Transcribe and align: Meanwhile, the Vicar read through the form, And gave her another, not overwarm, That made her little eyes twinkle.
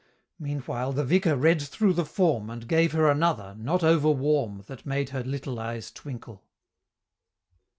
Meanwhile, 0.39 0.93
the 0.93 1.05
Vicar 1.05 1.35
read 1.35 1.61
through 1.61 1.93
the 1.93 2.05
form, 2.07 2.49
And 2.49 2.67
gave 2.67 2.91
her 2.93 3.07
another, 3.07 3.53
not 3.59 3.83
overwarm, 3.83 4.65
That 4.65 4.83
made 4.83 5.09
her 5.09 5.23
little 5.23 5.59
eyes 5.59 5.91
twinkle. 5.91 6.43